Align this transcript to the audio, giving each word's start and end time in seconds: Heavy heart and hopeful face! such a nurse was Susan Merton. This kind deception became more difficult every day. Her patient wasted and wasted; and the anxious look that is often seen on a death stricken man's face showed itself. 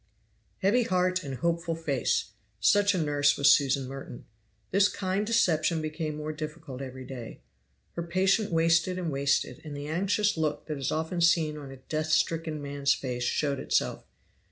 Heavy 0.63 0.81
heart 0.81 1.23
and 1.23 1.35
hopeful 1.35 1.75
face! 1.75 2.31
such 2.59 2.95
a 2.95 2.97
nurse 2.97 3.37
was 3.37 3.51
Susan 3.51 3.87
Merton. 3.87 4.25
This 4.71 4.89
kind 4.89 5.27
deception 5.27 5.79
became 5.79 6.15
more 6.17 6.33
difficult 6.33 6.81
every 6.81 7.05
day. 7.05 7.41
Her 7.91 8.01
patient 8.01 8.51
wasted 8.51 8.97
and 8.97 9.11
wasted; 9.11 9.61
and 9.63 9.77
the 9.77 9.85
anxious 9.85 10.37
look 10.37 10.65
that 10.65 10.79
is 10.79 10.91
often 10.91 11.21
seen 11.21 11.55
on 11.55 11.69
a 11.69 11.77
death 11.77 12.09
stricken 12.09 12.63
man's 12.63 12.95
face 12.95 13.21
showed 13.25 13.59
itself. 13.59 14.03